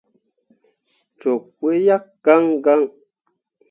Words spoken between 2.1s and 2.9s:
gãn gãn.